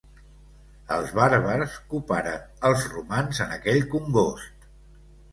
[0.93, 4.65] Els bàrbars coparen els romans en aquell congost.